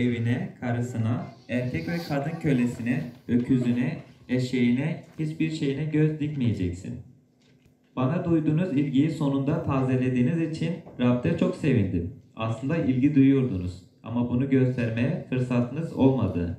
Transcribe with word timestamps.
evine, 0.00 0.48
karısına, 0.60 1.26
erkek 1.48 1.88
ve 1.88 1.98
kadın 2.08 2.40
kölesine, 2.42 3.02
öküzüne, 3.28 3.98
eşeğine, 4.28 5.04
hiçbir 5.18 5.50
şeyine 5.50 5.84
göz 5.84 6.20
dikmeyeceksin. 6.20 6.94
Bana 7.96 8.24
duyduğunuz 8.24 8.72
ilgiyi 8.72 9.10
sonunda 9.10 9.62
tazelediğiniz 9.62 10.50
için 10.50 10.72
Rab'de 11.00 11.38
çok 11.38 11.56
sevindim. 11.56 12.12
Aslında 12.36 12.76
ilgi 12.76 13.14
duyuyordunuz 13.14 13.82
ama 14.02 14.30
bunu 14.30 14.50
göstermeye 14.50 15.26
fırsatınız 15.28 15.92
olmadı. 15.92 16.58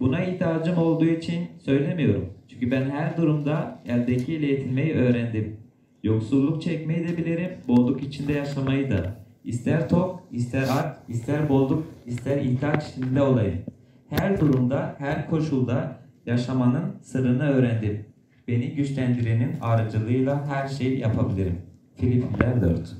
Buna 0.00 0.24
ihtiyacım 0.24 0.78
olduğu 0.78 1.06
için 1.06 1.46
söylemiyorum. 1.64 2.28
Çünkü 2.48 2.70
ben 2.70 2.90
her 2.90 3.16
durumda 3.16 3.82
eldekiyle 3.86 4.46
yetinmeyi 4.46 4.94
öğrendim. 4.94 5.56
Yoksulluk 6.02 6.62
çekmeyi 6.62 7.08
de 7.08 7.16
bilirim, 7.16 7.50
bolluk 7.68 8.02
içinde 8.02 8.32
yaşamayı 8.32 8.90
da. 8.90 9.25
İster 9.46 9.88
tok, 9.88 10.22
ister 10.32 10.62
aç, 10.62 10.96
ister 11.08 11.48
bolluk, 11.48 11.86
ister 12.06 12.36
ihtiyaç 12.36 12.88
içinde 12.88 13.22
olayım. 13.22 13.62
Her 14.10 14.40
durumda, 14.40 14.94
her 14.98 15.30
koşulda 15.30 15.98
yaşamanın 16.26 16.96
sırrını 17.02 17.50
öğrendim. 17.50 18.06
Beni 18.48 18.74
güçlendirenin 18.74 19.60
aracılığıyla 19.60 20.46
her 20.46 20.68
şeyi 20.68 20.98
yapabilirim. 20.98 21.62
Filipliler 21.96 22.62
4 22.62 22.96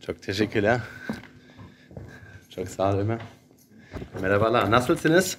Çok 0.00 0.22
teşekkürler. 0.22 0.80
Çok 2.50 2.68
sağ 2.68 2.94
ol 2.94 2.98
Ömer. 2.98 3.20
Merhabalar, 4.22 4.70
nasılsınız? 4.70 5.38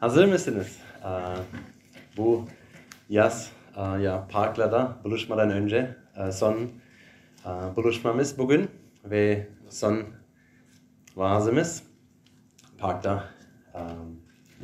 Hazır 0.00 0.24
mısınız? 0.24 0.76
Aa, 1.02 1.36
bu 2.16 2.48
yaz 3.08 3.50
ya 3.76 4.28
parklarda 4.30 4.96
buluşmadan 5.04 5.50
önce 5.50 5.96
son 6.32 6.56
buluşmamız 7.76 8.38
bugün 8.38 8.70
ve 9.04 9.48
son 9.68 10.02
vaazımız 11.16 11.82
parkta 12.78 13.28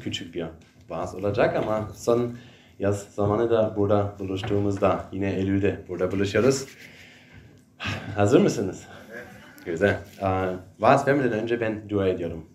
küçük 0.01 0.34
bir 0.34 0.47
vaaz 0.89 1.15
olacak 1.15 1.56
ama 1.56 1.93
son 1.95 2.37
yaz 2.79 3.15
zamanı 3.15 3.51
da 3.51 3.77
burada 3.77 4.17
buluştuğumuzda 4.19 5.09
yine 5.12 5.34
Eylül'de 5.34 5.84
burada 5.89 6.12
buluşuyoruz. 6.12 6.67
Hazır 8.15 8.41
mısınız? 8.41 8.87
Güzel. 9.67 10.01
Aa, 10.21 10.53
vaaz 10.79 11.06
vermeden 11.06 11.33
önce 11.33 11.61
ben 11.61 11.89
dua 11.89 12.09
ediyorum. 12.09 12.47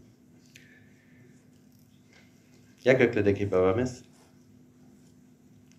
Ya 2.85 2.93
göklerdeki 2.93 3.51
babamız, 3.51 4.03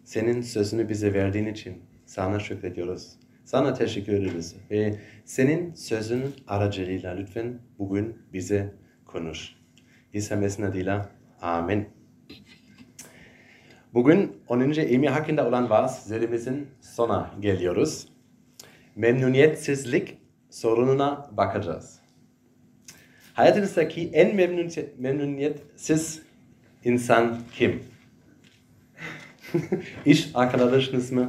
senin 0.05 0.43
sözünü 0.43 0.89
bize 0.89 1.15
verdiğin 1.15 1.47
için 1.47 1.83
sana 2.07 2.41
şükrediyoruz. 2.41 3.24
Sana 3.45 3.75
teşekkür 3.75 4.13
ederiz. 4.13 4.57
Ve 4.71 4.99
senin 5.25 5.75
sözün 5.75 6.35
aracılığıyla 6.49 7.15
lütfen 7.15 7.59
bugün 7.79 8.19
bize 8.33 8.75
konuş. 9.07 9.55
İsa 10.13 10.37
Mesih'in 10.37 10.67
adıyla 10.67 11.11
Amin. 11.41 11.89
Bugün 13.95 14.37
10. 14.49 14.61
emir 14.61 15.09
hakkında 15.09 15.49
olan 15.49 15.71
vaaz 15.71 16.05
serimizin 16.05 16.67
sona 16.81 17.31
geliyoruz. 17.41 18.09
Memnuniyetsizlik 18.97 20.19
sorununa 20.51 21.31
bakacağız. 21.33 22.01
Hayatınızdaki 23.35 24.11
en 24.13 24.37
memnun, 24.37 24.71
memnuniyetsiz 24.99 26.23
insan 26.85 27.39
kim? 27.53 27.83
İş 30.07 30.31
arkadaşınız 30.35 31.13
mı? 31.13 31.29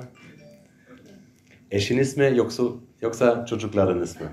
Eşiniz 1.75 2.17
mi 2.17 2.31
yoksa, 2.35 2.63
yoksa 3.01 3.45
çocuklarınız 3.45 4.21
mı? 4.21 4.27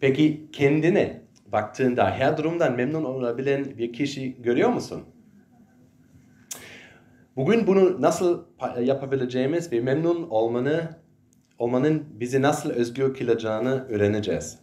Peki 0.00 0.48
kendine 0.52 1.22
baktığında 1.52 2.10
her 2.10 2.36
durumdan 2.36 2.76
memnun 2.76 3.04
olabilen 3.04 3.78
bir 3.78 3.92
kişi 3.92 4.42
görüyor 4.42 4.68
musun? 4.68 5.02
Bugün 7.36 7.66
bunu 7.66 8.02
nasıl 8.02 8.44
yapabileceğimiz 8.82 9.72
ve 9.72 9.80
memnun 9.80 10.28
olmanı, 10.30 10.96
olmanın 11.58 12.04
bizi 12.20 12.42
nasıl 12.42 12.70
özgür 12.70 13.14
kılacağını 13.14 13.86
öğreneceğiz. 13.88 14.58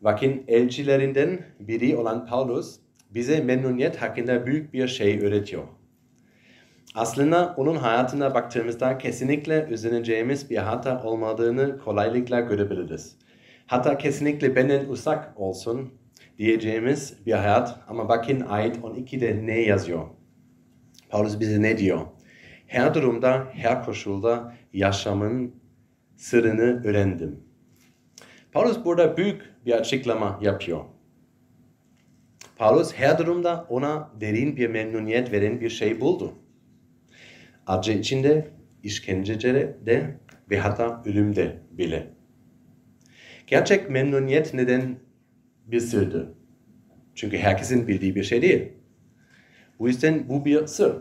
Bakın 0.00 0.44
elçilerinden 0.48 1.40
biri 1.60 1.96
olan 1.96 2.26
Paulus 2.26 2.76
bize 3.10 3.40
memnuniyet 3.40 3.96
hakkında 3.96 4.46
büyük 4.46 4.72
bir 4.72 4.88
şey 4.88 5.20
öğretiyor. 5.20 5.77
Aslında 6.98 7.54
onun 7.56 7.76
hayatına 7.76 8.34
baktığımızda 8.34 8.98
kesinlikle 8.98 9.66
üzüleceğimiz 9.70 10.50
bir 10.50 10.56
hata 10.56 11.02
olmadığını 11.02 11.78
kolaylıkla 11.78 12.40
görebiliriz. 12.40 13.16
Hatta 13.66 13.98
kesinlikle 13.98 14.56
benden 14.56 14.88
uzak 14.88 15.40
olsun 15.40 15.92
diyeceğimiz 16.38 17.26
bir 17.26 17.32
hayat 17.32 17.80
ama 17.88 18.08
bakın 18.08 18.40
ayet 18.40 18.76
12'de 18.76 19.46
ne 19.46 19.60
yazıyor? 19.60 20.06
Paulus 21.08 21.40
bize 21.40 21.62
ne 21.62 21.78
diyor? 21.78 22.00
Her 22.66 22.94
durumda, 22.94 23.46
her 23.52 23.84
koşulda 23.84 24.54
yaşamın 24.72 25.54
sırrını 26.16 26.82
öğrendim. 26.84 27.40
Paulus 28.52 28.84
burada 28.84 29.16
büyük 29.16 29.54
bir 29.66 29.72
açıklama 29.72 30.38
yapıyor. 30.42 30.80
Paulus 32.56 32.94
her 32.94 33.18
durumda 33.18 33.66
ona 33.68 34.10
derin 34.20 34.56
bir 34.56 34.68
memnuniyet 34.68 35.32
veren 35.32 35.60
bir 35.60 35.70
şey 35.70 36.00
buldu. 36.00 36.34
Acı 37.68 37.92
içinde, 37.92 38.48
işkencede 38.82 39.76
ve 40.50 40.58
hatta 40.58 41.02
ölümde 41.06 41.62
bile. 41.70 42.06
Gerçek 43.46 43.90
memnuniyet 43.90 44.54
neden 44.54 44.96
bir 45.66 45.80
sırdır? 45.80 46.28
Çünkü 47.14 47.38
herkesin 47.38 47.88
bildiği 47.88 48.14
bir 48.14 48.22
şey 48.22 48.42
değil. 48.42 48.72
Bu 49.78 49.88
yüzden 49.88 50.28
bu 50.28 50.44
bir 50.44 50.66
sır. 50.66 50.96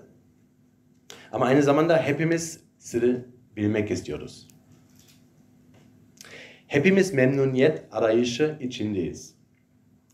Ama 1.31 1.45
aynı 1.45 1.63
zamanda 1.63 2.01
hepimiz 2.01 2.59
sırrı 2.77 3.25
bilmek 3.55 3.91
istiyoruz. 3.91 4.47
Hepimiz 6.67 7.13
memnuniyet 7.13 7.83
arayışı 7.91 8.57
içindeyiz. 8.59 9.35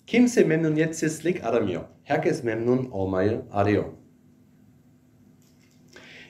Kimse 0.08 0.44
memnuniyetsizlik 0.44 1.44
aramıyor. 1.44 1.84
Herkes 2.04 2.44
memnun 2.44 2.92
olmayı 2.92 3.42
arıyor. 3.52 4.03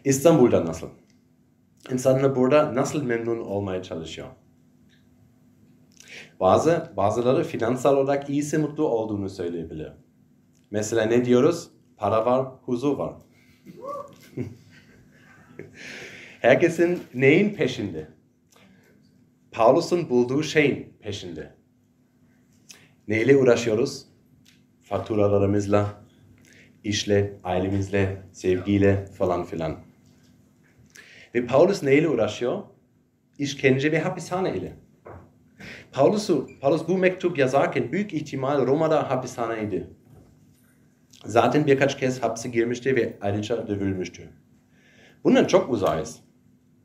İstanbul'da 0.06 0.66
nasıl? 0.66 0.90
İnsanlar 1.92 2.36
burada 2.36 2.76
nasıl 2.76 3.04
memnun 3.04 3.40
olmaya 3.40 3.84
çalışıyor? 3.84 4.28
Bazı, 6.40 6.94
bazıları 6.98 7.44
finansal 7.44 7.98
olarak 7.98 8.30
iyisi 8.30 8.58
mutlu 8.58 8.88
olduğunu 8.88 9.30
söyleyebilir. 9.30 9.92
Mesela 10.72 11.06
ne 11.06 11.26
diyoruz? 11.26 11.70
Para 11.98 12.26
var, 12.26 12.48
huzur 12.66 12.98
var. 12.98 13.14
Herkesin 16.42 17.00
neyin 17.14 17.56
peşinde? 17.56 18.08
Paulus'un 19.52 20.10
bulduğu 20.10 20.44
şeyin 20.44 20.94
peşinde. 21.00 21.56
Neyle 23.08 23.38
uğraşıyoruz? 23.38 24.06
Faturalarımızla, 24.84 26.04
işle, 26.84 27.40
ailemizle, 27.44 28.22
sevgiyle 28.32 29.06
falan 29.06 29.44
filan. 29.44 29.93
Ve 31.36 31.46
Paulus 31.46 31.84
neyle 31.84 32.10
uğraşıyor? 32.10 32.64
İşkence 33.38 33.92
ve 33.92 34.00
hapishane 34.00 34.58
ile. 34.58 34.74
Paulus, 35.92 36.30
Paulus 36.62 36.88
bu 36.88 36.98
mektup 36.98 37.38
yazarken 37.38 37.92
büyük 37.92 38.14
ihtimal 38.14 38.68
Roma'da 38.68 39.10
hapishaneydi. 39.10 39.88
Zaten 41.26 41.68
birkaç 41.68 42.00
kez 42.00 42.24
hapse 42.24 42.50
girmişti 42.50 42.96
ve 42.96 43.18
ayrıca 43.22 43.68
dövülmüştü. 43.68 44.30
Bundan 45.24 45.46
çok 45.46 45.70
uzayız. 45.70 46.20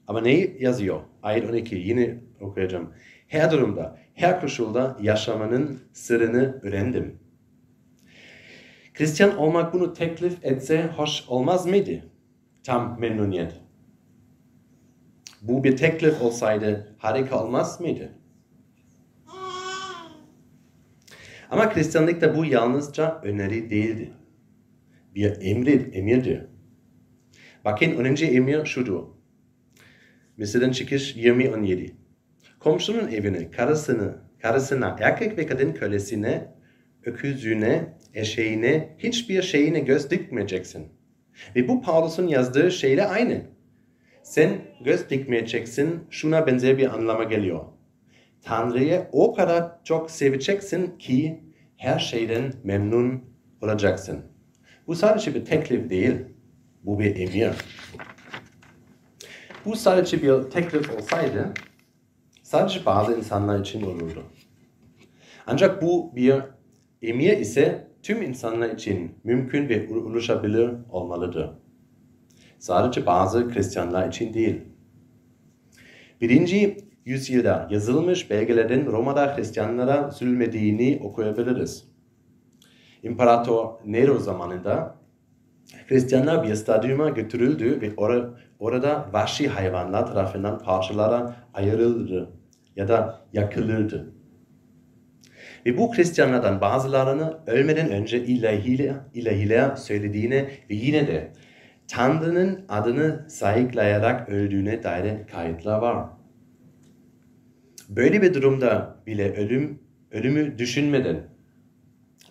Ama 0.06 0.20
ne 0.20 0.32
yazıyor? 0.58 1.00
Ayet 1.23 1.50
12 1.50 1.75
yine 1.76 2.19
okuyacağım. 2.40 2.93
Her 3.26 3.50
durumda, 3.50 3.99
her 4.14 4.40
koşulda 4.40 4.96
yaşamanın 5.00 5.78
sırrını 5.93 6.61
öğrendim. 6.62 7.19
Hristiyan 8.94 9.37
olmak 9.37 9.75
bunu 9.75 9.93
teklif 9.93 10.38
etse 10.43 10.87
hoş 10.96 11.25
olmaz 11.28 11.67
mıydı? 11.67 12.11
Tam 12.62 13.00
memnuniyet. 13.00 13.68
Bu 15.43 15.64
bir 15.64 15.76
teklif 15.76 16.23
olsaydı 16.23 16.94
harika 16.99 17.44
olmaz 17.44 17.81
mıydı? 17.81 18.12
Ama 21.50 21.75
Hristiyanlıkta 21.75 22.37
bu 22.37 22.44
yalnızca 22.44 23.20
öneri 23.23 23.70
değildi. 23.70 24.11
Bir 25.14 25.32
emir, 25.40 25.94
emirdir. 25.94 26.46
Bakın 27.64 27.96
10. 27.96 28.05
emir 28.25 28.64
şudur. 28.64 29.05
Mesela 30.37 30.73
çıkış 30.73 31.17
20-17. 31.17 31.90
Komşunun 32.58 33.08
evine, 33.08 33.50
karısını, 33.50 34.17
karısına, 34.43 34.96
erkek 35.00 35.38
ve 35.38 35.46
kadın 35.46 35.73
kölesine, 35.73 36.55
öküzüne, 37.05 37.99
eşeğine, 38.14 38.96
hiçbir 38.99 39.43
şeyine 39.43 39.81
göz 39.81 40.11
dikmeyeceksin. 40.11 40.88
Ve 41.56 41.69
bu 41.69 41.82
Paulus'un 41.82 42.29
yazdığı 42.29 42.70
şeyle 42.70 43.06
aynı. 43.06 43.57
Sen 44.28 44.60
göz 44.80 45.10
dikmeyeceksin, 45.10 46.06
şuna 46.10 46.46
benzer 46.46 46.78
bir 46.78 46.94
anlama 46.94 47.25
geliyor. 47.25 47.64
Tanrı'yı 48.42 49.06
o 49.12 49.34
kadar 49.34 49.84
çok 49.84 50.10
seveceksin 50.10 50.98
ki 50.98 51.40
her 51.76 51.98
şeyden 51.98 52.52
memnun 52.64 53.25
olacaksın. 53.62 54.22
Bu 54.86 54.94
sadece 54.94 55.34
bir 55.34 55.44
teklif 55.44 55.90
değil, 55.90 56.16
bu 56.82 56.98
bir 56.98 57.16
emir. 57.16 57.52
Bu 59.64 59.76
sadece 59.76 60.22
bir 60.22 60.50
teklif 60.50 60.96
olsaydı, 60.96 61.54
sadece 62.42 62.86
bazı 62.86 63.12
insanlar 63.12 63.60
için 63.60 63.82
olurdu. 63.82 64.22
Ancak 65.46 65.82
bu 65.82 66.16
bir 66.16 66.34
emir 67.02 67.38
ise 67.38 67.88
tüm 68.02 68.22
insanlar 68.22 68.70
için 68.70 69.14
mümkün 69.25 69.69
ve 69.69 69.88
ulaşabilir 69.88 70.70
olmalıdır. 70.90 71.50
Sadece 72.58 73.06
bazı 73.06 73.50
Hristiyanlar 73.50 74.08
için 74.08 74.34
değil. 74.34 74.60
Birinci 76.20 76.76
yüzyılda 77.05 77.69
yazılmış 77.70 78.31
belgelerin 78.31 78.87
Roma'da 78.87 79.37
Hristiyanlara 79.37 80.10
zulmediğini 80.10 81.00
okuyabiliriz. 81.02 81.84
İmparator 83.02 83.75
Nero 83.84 84.19
zamanında 84.19 84.99
Hristiyanlar 85.87 86.43
bir 86.49 86.55
stadyuma 86.55 87.08
götürüldü 87.08 87.81
ve 87.81 87.94
or 87.96 88.31
orada 88.58 89.08
vahşi 89.12 89.49
hayvanlar 89.49 90.06
tarafından 90.06 90.58
parçalara 90.58 91.37
ayrıldı 91.54 92.32
ya 92.76 92.88
da 92.88 93.20
yakılırdı. 93.32 94.12
Ve 95.66 95.78
bu 95.78 95.96
Hristiyanlardan 95.96 96.61
bazılarını 96.61 97.38
ölmeden 97.46 97.90
önce 97.90 98.25
ilahiler, 98.25 98.94
ilahiler 99.14 99.76
söylediğine 99.76 100.49
ve 100.70 100.75
yine 100.75 101.06
de 101.06 101.32
Tanrı'nın 101.88 102.64
adını 102.69 103.26
sayıklayarak 103.29 104.29
öldüğüne 104.29 104.82
dair 104.82 105.26
kayıtlar 105.26 105.79
var. 105.79 106.06
Böyle 107.88 108.23
bir 108.23 108.35
durumda 108.35 108.96
bile 109.06 109.35
ölüm, 109.37 109.82
ölümü 110.11 110.58
düşünmeden 110.58 111.29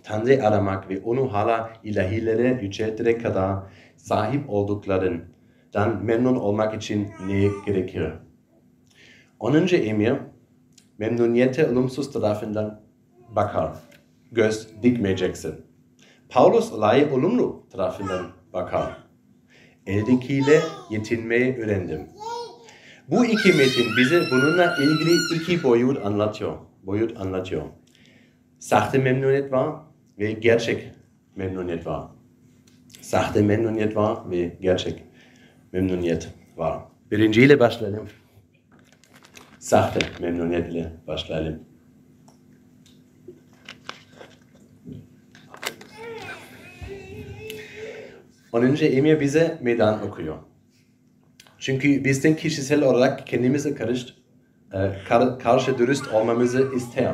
Tanrı 0.03 0.47
aramak 0.47 0.89
ve 0.89 1.01
onu 1.01 1.33
hala 1.33 1.73
ilahilere 1.83 2.59
yücelterek 2.61 3.21
kadar 3.21 3.59
sahip 3.95 4.49
olduklarından 4.49 6.03
memnun 6.03 6.35
olmak 6.35 6.75
için 6.75 7.09
ne 7.27 7.47
gerekir? 7.65 8.11
10. 9.39 9.67
emir 9.73 10.13
memnuniyete 10.97 11.69
olumsuz 11.69 12.11
tarafından 12.11 12.81
bakar. 13.29 13.71
Göz 14.31 14.83
dikmeyeceksin. 14.83 15.55
Paulus 16.29 16.73
olayı 16.73 17.13
olumlu 17.13 17.67
tarafından 17.71 18.27
bakar. 18.53 19.06
Eldekiyle 19.87 20.61
yetinmeyi 20.89 21.55
öğrendim. 21.57 22.07
Bu 23.07 23.25
iki 23.25 23.49
metin 23.53 23.97
bize 23.97 24.23
bununla 24.31 24.75
ilgili 24.75 25.11
iki 25.35 25.63
boyut 25.63 26.05
anlatıyor. 26.05 26.57
Boyut 26.83 27.17
anlatıyor. 27.17 27.63
Sahte 28.59 28.97
memnuniyet 28.97 29.51
var 29.51 29.75
ve 30.19 30.31
gerçek 30.31 30.91
memnuniyet 31.35 31.85
var. 31.85 32.07
Sahte 33.01 33.41
memnuniyet 33.41 33.95
var 33.95 34.31
ve 34.31 34.57
gerçek 34.61 35.03
memnuniyet 35.71 36.27
var. 36.57 36.83
Birinciyle 37.11 37.59
başlayalım. 37.59 38.07
Sahte 39.59 39.99
memnuniyetle 40.21 40.93
başlayalım. 41.07 41.66
Onuncu 48.51 48.85
emir 48.85 49.19
bize 49.19 49.57
meydan 49.61 50.07
okuyor. 50.07 50.37
Çünkü 51.59 52.05
bizden 52.05 52.35
kişisel 52.35 52.83
olarak 52.83 53.27
kendimize 53.27 53.75
karış, 53.75 54.05
e, 54.73 54.91
kar, 55.07 55.39
karşı 55.39 55.77
dürüst 55.77 56.13
olmamızı 56.13 56.71
ister. 56.75 57.13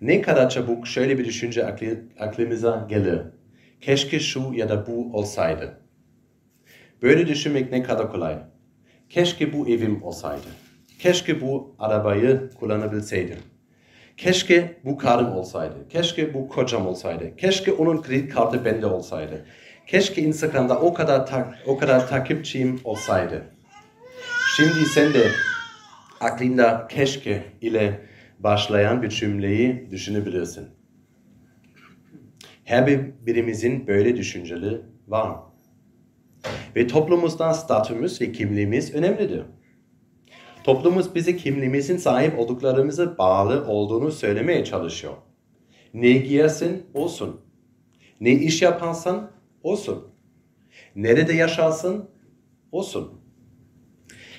Ne 0.00 0.22
kadar 0.22 0.48
çabuk 0.50 0.86
şöyle 0.86 1.18
bir 1.18 1.24
düşünce 1.24 1.66
aklı, 1.66 1.86
aklımıza 2.20 2.86
gelir. 2.88 3.20
Keşke 3.80 4.20
şu 4.20 4.52
ya 4.54 4.68
da 4.68 4.86
bu 4.86 5.18
olsaydı. 5.18 5.80
Böyle 7.02 7.26
düşünmek 7.26 7.72
ne 7.72 7.82
kadar 7.82 8.12
kolay. 8.12 8.38
Keşke 9.08 9.52
bu 9.52 9.68
evim 9.68 10.02
olsaydı. 10.02 10.46
Keşke 10.98 11.40
bu 11.40 11.76
arabayı 11.78 12.50
kullanabilseydim. 12.60 13.38
Keşke 14.16 14.76
bu 14.84 14.98
karım 14.98 15.32
olsaydı. 15.32 15.88
Keşke 15.88 16.34
bu 16.34 16.48
kocam 16.48 16.86
olsaydı. 16.86 17.36
Keşke 17.36 17.72
onun 17.72 18.02
kredi 18.02 18.28
kartı 18.28 18.64
bende 18.64 18.86
olsaydı. 18.86 19.46
Keşke 19.86 20.22
Instagram'da 20.22 20.80
o 20.80 20.94
kadar 20.94 21.26
tak, 21.26 21.58
o 21.66 21.78
kadar 21.78 22.08
takipçim 22.08 22.80
olsaydı. 22.84 23.44
Şimdi 24.56 24.84
sen 24.84 25.14
de 25.14 25.26
aklında 26.20 26.86
keşke 26.90 27.42
ile 27.60 28.00
başlayan 28.38 29.02
bir 29.02 29.08
cümleyi 29.08 29.90
düşünebilirsin. 29.90 30.68
Her 32.64 32.86
birimizin 33.26 33.86
böyle 33.86 34.16
düşünceli 34.16 34.80
var. 35.08 35.36
Ve 36.76 36.86
toplumumuzdan 36.86 37.52
statümüz 37.52 38.20
ve 38.20 38.32
kimliğimiz 38.32 38.94
önemlidir. 38.94 39.42
Toplumumuz 40.64 41.14
bize 41.14 41.36
kimliğimizin 41.36 41.96
sahip 41.96 42.38
olduklarımıza 42.38 43.18
bağlı 43.18 43.66
olduğunu 43.66 44.12
söylemeye 44.12 44.64
çalışıyor. 44.64 45.14
Ne 45.94 46.12
giyersin 46.12 46.86
olsun. 46.94 47.40
Ne 48.20 48.30
iş 48.32 48.62
yaparsan 48.62 49.35
olsun. 49.66 50.04
Nerede 50.96 51.32
yaşarsın 51.32 52.10
olsun. 52.72 53.20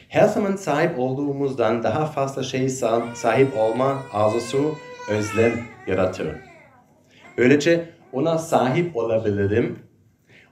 Her 0.10 0.28
zaman 0.28 0.56
sahip 0.56 1.00
olduğumuzdan 1.00 1.84
daha 1.84 2.06
fazla 2.06 2.44
şey 2.44 2.70
sahip 2.70 3.58
olma 3.58 4.04
arzusu 4.14 4.76
özlem 5.10 5.54
yaratır. 5.88 6.28
Böylece 7.38 7.90
ona 8.14 8.38
sahip 8.38 8.98
olabilirim, 8.98 9.80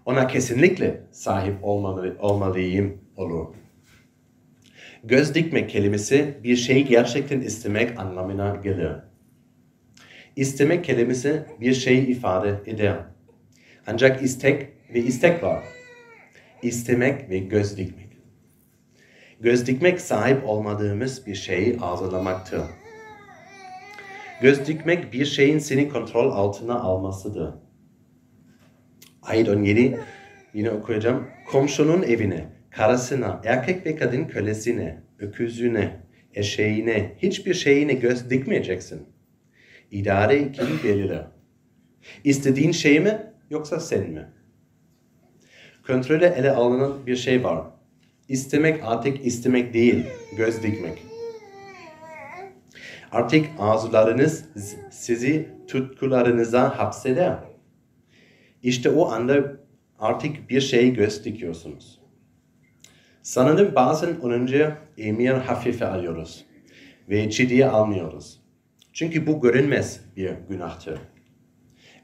ona 0.05 0.27
kesinlikle 0.27 1.03
sahip 1.11 1.63
olmalı, 1.63 2.15
olmalıyım 2.19 3.01
olur. 3.17 3.47
Göz 5.03 5.35
dikmek 5.35 5.69
kelimesi 5.69 6.39
bir 6.43 6.55
şeyi 6.55 6.85
gerçekten 6.85 7.41
istemek 7.41 7.99
anlamına 7.99 8.55
gelir. 8.55 8.91
İstemek 10.35 10.85
kelimesi 10.85 11.45
bir 11.61 11.73
şeyi 11.73 12.07
ifade 12.07 12.61
eder. 12.65 13.14
Ancak 13.87 14.23
istek 14.23 14.67
ve 14.93 14.99
istek 14.99 15.43
var. 15.43 15.63
İstemek 16.61 17.29
ve 17.29 17.37
göz 17.37 17.77
dikmek. 17.77 18.05
Göz 19.39 19.67
dikmek 19.67 20.01
sahip 20.01 20.49
olmadığımız 20.49 21.27
bir 21.27 21.35
şeyi 21.35 21.79
arzulamaktır. 21.79 22.61
Göz 24.41 24.67
dikmek 24.67 25.13
bir 25.13 25.25
şeyin 25.25 25.59
seni 25.59 25.89
kontrol 25.89 26.31
altına 26.31 26.79
almasıdır. 26.79 27.53
Ayet 29.21 29.49
17 29.49 29.99
yine 30.53 30.71
okuyacağım. 30.71 31.27
Komşunun 31.51 32.03
evine, 32.03 32.45
karısına, 32.69 33.41
erkek 33.45 33.85
ve 33.85 33.95
kadın 33.95 34.25
kölesine, 34.25 35.03
öküzüne, 35.19 35.99
eşeğine, 36.33 37.15
hiçbir 37.17 37.53
şeyine 37.53 37.93
göz 37.93 38.29
dikmeyeceksin. 38.29 39.01
İdare 39.91 40.51
kim 40.51 40.79
belirler? 40.83 41.27
İstediğin 42.23 42.71
şey 42.71 42.99
mi 42.99 43.34
yoksa 43.55 43.79
sen 43.79 44.09
mi? 44.09 44.27
Kontrole 45.87 46.27
ele 46.27 46.51
alınan 46.51 47.07
bir 47.07 47.15
şey 47.15 47.43
var. 47.43 47.63
İstemek 48.27 48.83
artık 48.83 49.25
istemek 49.25 49.73
değil, 49.73 50.05
göz 50.37 50.63
dikmek. 50.63 51.03
Artık 53.11 53.45
arzularınız 53.59 54.45
sizi 54.91 55.49
tutkularınıza 55.67 56.79
hapseder. 56.79 57.37
İşte 58.63 58.89
o 58.89 59.11
anda 59.11 59.57
artık 59.99 60.49
bir 60.49 60.61
şey 60.61 60.93
göz 60.93 61.25
dikiyorsunuz. 61.25 62.01
Sanırım 63.21 63.75
bazen 63.75 64.15
onunca 64.21 64.77
emir 64.97 65.31
hafife 65.31 65.85
alıyoruz 65.85 66.45
ve 67.09 67.29
ciddiye 67.29 67.67
almıyoruz. 67.67 68.41
Çünkü 68.93 69.27
bu 69.27 69.41
görünmez 69.41 70.01
bir 70.15 70.31
günahtır. 70.49 70.99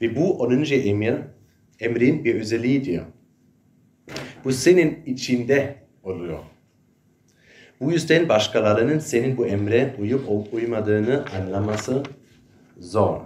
Ve 0.02 0.16
bu 0.16 0.40
onunca 0.40 0.76
emir, 0.76 1.16
emrin 1.82 2.26
bir 2.26 2.36
özelliğidir. 2.36 3.02
Bu 4.44 4.52
senin 4.52 5.06
içinde 5.06 5.76
oluyor. 6.04 6.40
Bu 7.80 7.92
yüzden 7.92 8.30
başkalarının 8.30 9.00
senin 9.00 9.38
bu 9.38 9.48
emre 9.48 9.96
uyup 10.00 10.54
uymadığını 10.54 11.26
anlaması 11.26 12.04
zor. 12.80 13.20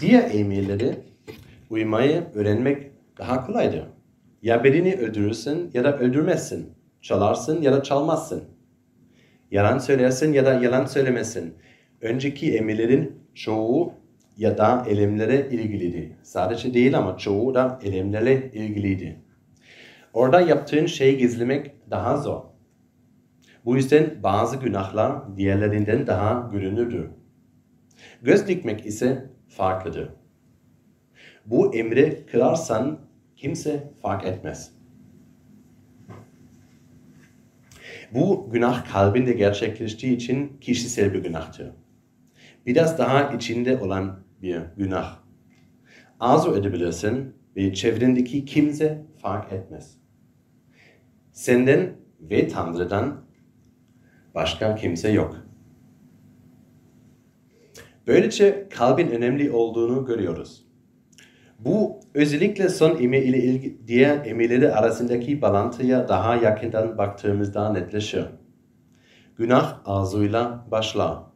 Diğer 0.00 0.30
emirleri 0.34 0.94
uymayı 1.70 2.24
öğrenmek 2.34 2.90
daha 3.18 3.46
kolaydır. 3.46 3.84
Ya 4.42 4.64
birini 4.64 4.94
öldürürsün 4.94 5.70
ya 5.74 5.84
da 5.84 5.98
öldürmezsin. 5.98 6.72
Çalarsın 7.00 7.62
ya 7.62 7.72
da 7.72 7.82
çalmazsın. 7.82 8.44
Yalan 9.50 9.78
söylersin 9.78 10.32
ya 10.32 10.46
da 10.46 10.54
yalan 10.54 10.86
söylemezsin. 10.86 11.54
Önceki 12.00 12.56
emirlerin 12.56 13.18
çoğu 13.34 13.92
ya 14.36 14.58
da 14.58 14.84
elemlere 14.88 15.48
ilgiliydi. 15.50 16.16
Sadece 16.22 16.74
değil 16.74 16.98
ama 16.98 17.16
çoğu 17.16 17.54
da 17.54 17.78
elemlerle 17.82 18.50
ilgiliydi. 18.52 19.20
Orada 20.12 20.40
yaptığın 20.40 20.86
şeyi 20.86 21.18
gizlemek 21.18 21.90
daha 21.90 22.16
zor. 22.16 22.42
Bu 23.64 23.76
yüzden 23.76 24.22
bazı 24.22 24.56
günahlar 24.56 25.36
diğerlerinden 25.36 26.06
daha 26.06 26.48
görünürdür. 26.52 27.10
Göz 28.22 28.48
dikmek 28.48 28.86
ise 28.86 29.30
farklıdır. 29.48 30.08
Bu 31.46 31.74
emri 31.74 32.26
kırarsan 32.26 32.98
kimse 33.36 33.92
fark 34.02 34.24
etmez. 34.26 34.72
Bu 38.14 38.50
günah 38.52 38.92
kalbinde 38.92 39.32
gerçekleştiği 39.32 40.16
için 40.16 40.56
kişisel 40.60 41.14
bir 41.14 41.22
günahtır. 41.22 41.70
Biraz 42.66 42.98
daha 42.98 43.32
içinde 43.32 43.78
olan 43.78 44.20
bir 44.42 44.60
günah. 44.76 45.18
Arzu 46.20 46.56
edebilirsin 46.56 47.34
ve 47.56 47.74
çevrendeki 47.74 48.44
kimse 48.44 49.06
fark 49.18 49.52
etmez. 49.52 49.98
Senden 51.32 51.92
ve 52.20 52.48
Tanrı'dan 52.48 53.20
başka 54.34 54.74
kimse 54.74 55.10
yok. 55.10 55.36
Böylece 58.06 58.68
kalbin 58.70 59.08
önemli 59.08 59.50
olduğunu 59.50 60.04
görüyoruz. 60.04 60.66
Bu 61.58 62.00
özellikle 62.14 62.68
son 62.68 63.02
emir 63.02 63.22
ile 63.22 63.38
ilgili 63.38 63.86
diğer 63.86 64.26
emirleri 64.26 64.72
arasındaki 64.72 65.42
bağlantıya 65.42 66.08
daha 66.08 66.36
yakından 66.36 66.98
baktığımızda 66.98 67.72
netleşir. 67.72 68.24
Günah 69.36 69.80
arzuyla 69.84 70.66
başlar. 70.70 71.31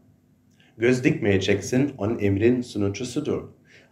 Göz 0.78 1.04
dikmeyeceksin 1.04 1.92
on 1.99 2.18
emrin 2.18 2.61
sunucusudur. 2.61 3.42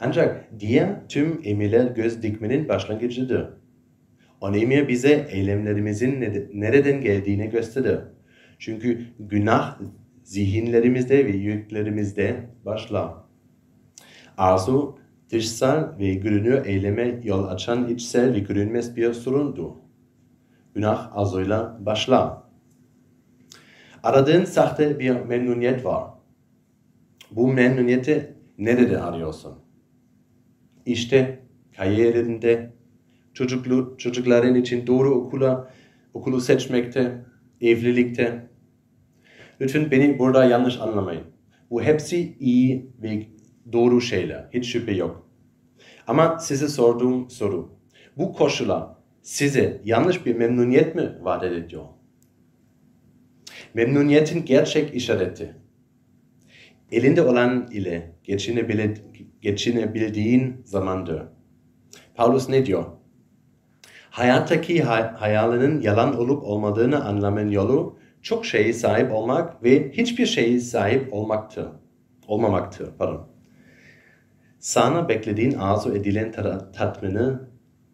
Ancak 0.01 0.61
diğer 0.61 1.09
tüm 1.09 1.41
emirler 1.45 1.87
göz 1.87 2.23
dikmenin 2.23 2.69
başlangıcıdır. 2.69 3.51
On 4.41 4.53
emir 4.55 4.89
bize 4.89 5.27
eylemlerimizin 5.31 6.21
nereden 6.55 7.01
geldiğini 7.01 7.51
gösterir. 7.51 7.99
Çünkü 8.59 9.01
günah 9.19 9.79
zihinlerimizde 10.23 11.27
ve 11.27 11.31
yüklerimizde 11.31 12.37
başlar. 12.65 13.13
Arzu 14.37 14.99
dışsal 15.31 15.99
ve 15.99 16.15
görünür 16.15 16.67
eyleme 16.67 17.21
yol 17.25 17.45
açan 17.45 17.89
içsel 17.89 18.35
ve 18.35 18.39
görünmez 18.39 18.97
bir 18.97 19.13
sorundur. 19.13 19.71
Günah 20.75 21.17
arzuyla 21.17 21.79
başlar. 21.81 22.33
Aradığın 24.03 24.45
sahte 24.45 24.99
bir 24.99 25.11
memnuniyet 25.11 25.85
var. 25.85 26.14
Bu 27.37 27.49
memnuniyeti 27.49 28.35
nerede 28.59 28.99
arıyorsun? 28.99 29.59
İşte 30.87 31.41
kariyerinde, 31.77 32.73
çocuklu, 33.33 33.95
çocukların 33.99 34.55
için 34.55 34.87
doğru 34.87 35.15
okula, 35.15 35.71
okulu 36.15 36.41
seçmekte, 36.41 37.25
evlilikte. 37.61 38.51
Lütfen 39.61 39.91
beni 39.91 40.19
burada 40.19 40.45
yanlış 40.45 40.81
anlamayın. 40.81 41.25
Bu 41.71 41.83
hepsi 41.83 42.37
iyi 42.41 42.91
ve 43.03 43.27
doğru 43.73 44.01
şeyler. 44.01 44.49
Hiç 44.55 44.73
şüphe 44.73 44.93
yok. 44.93 45.29
Ama 46.07 46.39
size 46.39 46.69
sorduğum 46.69 47.31
soru. 47.31 47.79
Bu 48.17 48.33
koşullar 48.33 48.87
size 49.23 49.81
yanlış 49.85 50.27
bir 50.27 50.35
memnuniyet 50.35 50.95
mi 50.95 51.19
vaat 51.21 51.45
ediyor? 51.45 51.85
Memnuniyetin 53.75 54.45
gerçek 54.45 54.95
işareti. 54.95 55.64
Elinde 56.95 57.23
olan 57.23 57.69
ile 57.73 58.15
geçinebildiğin 59.43 60.63
zamandır. 60.65 61.23
Paulus 62.15 62.49
ne 62.49 62.67
diyor? 62.67 62.85
Hayattaki 64.11 64.83
hayalinin 64.83 65.81
yalan 65.81 66.19
olup 66.19 66.45
olmadığını 66.45 67.05
anlamanın 67.05 67.51
yolu 67.51 67.99
çok 68.23 68.47
şeye 68.47 68.73
sahip 68.73 69.13
olmak 69.13 69.63
ve 69.63 69.93
hiçbir 69.93 70.27
şeye 70.27 70.61
sahip 70.61 71.13
olmaktır. 71.13 71.67
Olmamaktır. 72.29 72.89
Pardon. 72.99 73.29
Sana 74.59 75.09
beklediğin 75.09 75.53
arzu 75.53 75.95
edilen 75.95 76.33
tatmini 76.73 77.39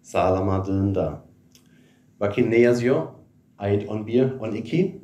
sağlamadığında. 0.03 1.25
Bakın 2.21 2.51
ne 2.51 2.59
yazıyor? 2.59 3.07
Ayet 3.59 3.89
11, 3.89 4.33
12. 4.33 5.03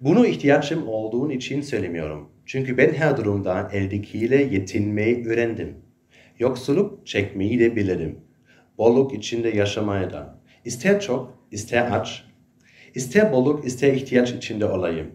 Bunu 0.00 0.26
ihtiyacım 0.26 0.88
olduğun 0.88 1.30
için 1.30 1.60
söylemiyorum. 1.60 2.32
Çünkü 2.46 2.78
ben 2.78 2.92
her 2.92 3.16
durumda 3.16 3.70
eldekiyle 3.72 4.42
yetinmeyi 4.42 5.26
öğrendim. 5.26 5.76
Yoksulluk 6.38 7.06
çekmeyi 7.06 7.60
de 7.60 7.76
bilirim. 7.76 8.18
Bolluk 8.78 9.14
içinde 9.14 9.48
yaşamayı 9.48 10.10
da. 10.10 10.38
İster 10.64 11.00
çok, 11.00 11.38
ister 11.50 11.90
aç, 11.90 12.24
ister 12.94 13.32
bolluk, 13.32 13.64
ister 13.66 13.92
ihtiyaç 13.92 14.32
içinde 14.32 14.66
olayım. 14.66 15.10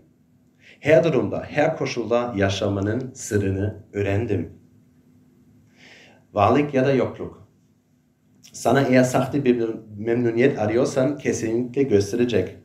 Her 0.79 1.03
durumda, 1.03 1.43
her 1.50 1.77
koşulda 1.77 2.34
yaşamanın 2.38 3.12
sırrını 3.13 3.84
öğrendim. 3.93 4.53
Varlık 6.34 6.74
ya 6.74 6.86
da 6.86 6.93
yokluk. 6.93 7.48
Sana 8.53 8.81
eğer 8.81 9.03
sahte 9.03 9.46
bir 9.46 9.69
memnuniyet 9.98 10.60
arıyorsan 10.60 11.17
kesinlikle 11.17 11.84
gösterecek. 11.84 12.55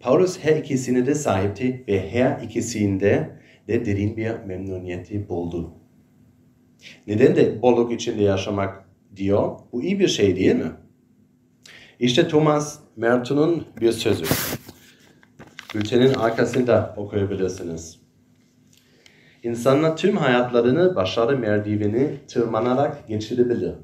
Paulus 0.00 0.38
her 0.44 0.56
ikisine 0.56 1.06
de 1.06 1.14
sahipti 1.14 1.84
ve 1.88 2.10
her 2.10 2.40
ikisinde 2.40 3.39
de 3.68 3.86
derin 3.86 4.16
bir 4.16 4.30
memnuniyeti 4.46 5.28
buldu. 5.28 5.70
Neden 7.06 7.36
de 7.36 7.62
bolluk 7.62 7.92
içinde 7.92 8.22
yaşamak 8.22 8.84
diyor? 9.16 9.58
Bu 9.72 9.82
iyi 9.82 10.00
bir 10.00 10.08
şey 10.08 10.36
değil 10.36 10.54
mi? 10.54 10.72
İşte 11.98 12.28
Thomas 12.28 12.78
Merton'un 12.96 13.64
bir 13.80 13.92
sözü. 13.92 14.24
Bültenin 15.74 16.14
arkasında 16.14 16.94
okuyabilirsiniz. 16.96 18.00
İnsanlar 19.42 19.96
tüm 19.96 20.16
hayatlarını 20.16 20.96
başarı 20.96 21.38
merdiveni 21.38 22.10
tırmanarak 22.28 23.08
geçirebilir. 23.08 23.74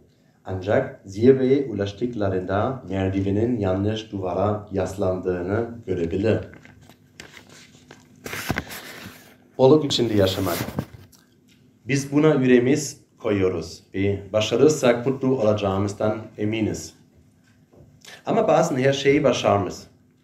Ancak 0.44 1.00
zirveye 1.04 1.66
ulaştıklarında 1.66 2.82
merdivenin 2.88 3.58
yanlış 3.58 4.12
duvara 4.12 4.68
yaslandığını 4.72 5.68
görebilir. 5.86 6.38
Bolluk 9.58 9.84
içinde 9.84 10.14
yaşamak. 10.14 10.58
Biz 11.84 12.12
buna 12.12 12.34
yüreğimiz 12.34 13.00
koyuyoruz 13.18 13.82
ve 13.94 14.20
başarırsak 14.32 15.06
mutlu 15.06 15.40
olacağımızdan 15.42 16.18
eminiz. 16.38 16.94
Ama 18.26 18.48
bazen 18.48 18.76
her 18.76 18.92
şeyi 18.92 19.24
başarmış, 19.24 19.74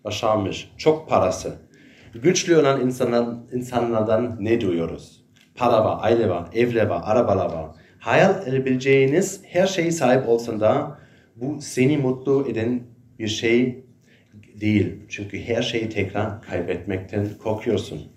başarmış, 0.04 0.72
çok 0.76 1.08
parası. 1.08 1.54
Güçlü 2.14 2.56
olan 2.56 2.80
insanlar, 2.80 3.26
insanlardan 3.52 4.36
ne 4.40 4.60
duyuyoruz? 4.60 5.24
Para 5.54 5.84
var, 5.84 5.98
aile 6.00 6.28
var, 6.28 6.48
evler 6.54 6.86
var, 6.86 7.02
arabalar 7.04 7.52
var. 7.52 7.66
Hayal 7.98 8.46
edebileceğiniz 8.46 9.42
her 9.46 9.66
şeye 9.66 9.90
sahip 9.90 10.28
olsun 10.28 10.60
da 10.60 10.98
bu 11.36 11.60
seni 11.60 11.98
mutlu 11.98 12.48
eden 12.48 12.82
bir 13.18 13.28
şey 13.28 13.84
değil. 14.60 14.94
Çünkü 15.08 15.40
her 15.40 15.62
şeyi 15.62 15.88
tekrar 15.88 16.42
kaybetmekten 16.42 17.28
korkuyorsun. 17.42 18.12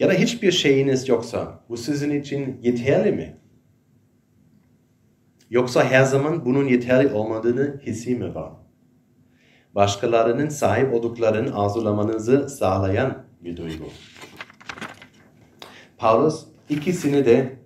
Ya 0.00 0.08
da 0.08 0.12
hiçbir 0.12 0.52
şeyiniz 0.52 1.08
yoksa 1.08 1.64
bu 1.68 1.76
sizin 1.76 2.20
için 2.20 2.60
yeterli 2.62 3.12
mi? 3.12 3.36
Yoksa 5.50 5.84
her 5.84 6.04
zaman 6.04 6.44
bunun 6.44 6.68
yeterli 6.68 7.12
olmadığını 7.12 7.80
hissi 7.86 8.16
mi 8.16 8.34
var? 8.34 8.52
Başkalarının 9.74 10.48
sahip 10.48 10.94
olduklarını 10.94 11.58
arzulamanızı 11.58 12.48
sağlayan 12.48 13.22
bir 13.44 13.56
duygu. 13.56 13.84
Paulus 15.98 16.44
ikisini 16.68 17.24
de 17.26 17.56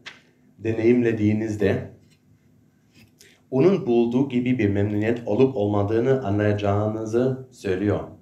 deneyimlediğinizde 0.58 1.90
onun 3.50 3.86
bulduğu 3.86 4.28
gibi 4.28 4.58
bir 4.58 4.68
memnuniyet 4.68 5.22
olup 5.26 5.56
olmadığını 5.56 6.26
anlayacağınızı 6.26 7.48
söylüyor. 7.52 8.13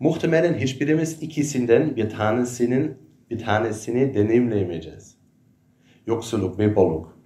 Muhtemelen 0.00 0.54
hiçbirimiz 0.54 1.22
ikisinden 1.22 1.96
bir 1.96 2.10
tanesinin 2.10 2.98
bir 3.30 3.38
tanesini 3.38 4.14
deneyimleyemeyeceğiz. 4.14 5.16
Yoksulluk 6.06 6.58
ve 6.58 6.76
bolluk. 6.76 7.18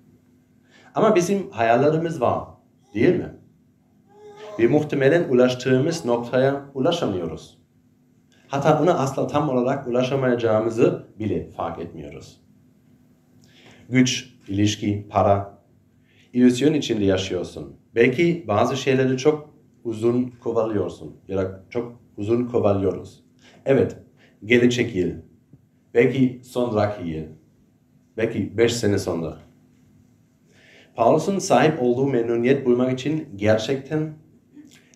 Ama 0.94 1.14
bizim 1.14 1.50
hayallerimiz 1.50 2.20
var, 2.20 2.44
değil 2.94 3.16
mi? 3.16 3.34
Ve 4.58 4.66
muhtemelen 4.66 5.28
ulaştığımız 5.28 6.04
noktaya 6.04 6.70
ulaşamıyoruz. 6.74 7.58
Hatta 8.48 8.82
ona 8.82 8.94
asla 8.94 9.26
tam 9.26 9.48
olarak 9.48 9.88
ulaşamayacağımızı 9.88 11.06
bile 11.18 11.50
fark 11.50 11.78
etmiyoruz. 11.78 12.40
Güç, 13.88 14.34
ilişki, 14.48 15.06
para, 15.10 15.58
illüzyon 16.32 16.74
içinde 16.74 17.04
yaşıyorsun. 17.04 17.76
Belki 17.94 18.44
bazı 18.48 18.76
şeyleri 18.76 19.18
çok 19.18 19.54
uzun 19.84 20.32
kovalıyorsun 20.40 21.16
ya 21.28 21.38
da 21.38 21.64
çok 21.70 22.00
uzun 22.20 22.44
kovalıyoruz. 22.44 23.24
Evet, 23.66 23.96
gelecek 24.44 24.96
yıl, 24.96 25.10
belki 25.94 26.40
sonraki 26.44 27.08
yıl, 27.08 27.24
belki 28.16 28.58
beş 28.58 28.72
sene 28.72 28.98
sonra. 28.98 29.38
Paulus'un 30.94 31.38
sahip 31.38 31.82
olduğu 31.82 32.06
memnuniyet 32.06 32.66
bulmak 32.66 32.92
için 32.92 33.28
gerçekten 33.36 34.14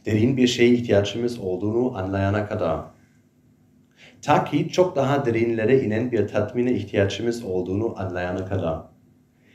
Derin 0.06 0.36
bir 0.36 0.46
şeye 0.46 0.70
ihtiyacımız 0.70 1.38
olduğunu 1.38 1.98
anlayana 1.98 2.48
kadar. 2.48 2.80
Ta 4.22 4.44
ki 4.44 4.68
çok 4.68 4.96
daha 4.96 5.26
derinlere 5.26 5.82
inen 5.82 6.12
bir 6.12 6.28
tatmine 6.28 6.72
ihtiyacımız 6.72 7.44
olduğunu 7.44 8.00
anlayana 8.00 8.46
kadar. 8.46 8.82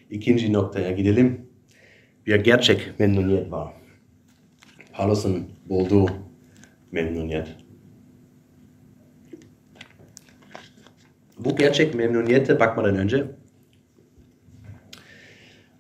İkinci 0.10 0.54
noktaya 0.54 0.92
gidelim. 0.92 1.50
Bir 2.26 2.36
gerçek 2.36 3.00
memnuniyet 3.00 3.52
var. 3.52 3.74
Paulus'un 4.94 5.50
bulduğu 5.70 6.10
memnuniyet. 6.92 7.48
Bu 11.40 11.56
gerçek 11.56 11.96
memnuniyete 11.96 12.60
bakmadan 12.60 12.96
önce 12.96 13.26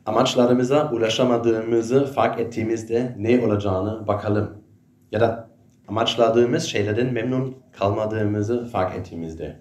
amaçlarımıza 0.05 0.91
ulaşamadığımızı 0.91 2.05
fark 2.05 2.39
ettiğimizde 2.39 3.15
ne 3.17 3.45
olacağını 3.45 4.07
bakalım. 4.07 4.63
Ya 5.11 5.19
da 5.19 5.49
amaçladığımız 5.87 6.63
şeylerden 6.63 7.13
memnun 7.13 7.57
kalmadığımızı 7.71 8.65
fark 8.67 8.95
ettiğimizde. 8.95 9.59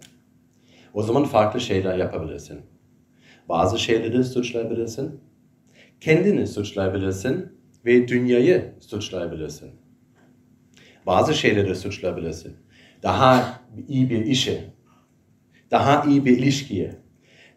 O 0.95 1.03
zaman 1.03 1.25
farklı 1.25 1.61
şeyler 1.61 1.99
yapabilirsin. 1.99 2.61
Bazı 3.49 3.79
şeyleri 3.79 4.25
suçlayabilirsin. 4.25 5.21
Kendini 6.01 6.47
suçlayabilirsin 6.47 7.53
ve 7.85 8.09
dünyayı 8.09 8.75
suçlayabilirsin. 8.81 9.71
Bazı 11.09 11.35
şeyleri 11.35 11.77
suçlayabilirsin. 11.77 12.57
Daha 13.03 13.61
iyi 13.89 14.11
bir 14.11 14.27
işe, 14.27 14.65
daha 15.71 16.05
iyi 16.05 16.25
bir 16.25 16.39
ilişkiye, 16.39 16.95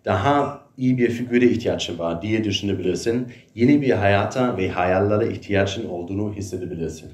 daha 0.05 0.65
iyi 0.77 0.98
bir 0.98 1.10
figüre 1.10 1.46
ihtiyacın 1.46 2.00
var 2.00 2.22
diye 2.22 2.43
düşünebilirsin. 2.43 3.27
Yeni 3.55 3.81
bir 3.81 3.91
hayata 3.91 4.58
ve 4.58 4.70
hayallere 4.70 5.31
ihtiyacın 5.31 5.89
olduğunu 5.89 6.34
hissedebilirsin. 6.34 7.12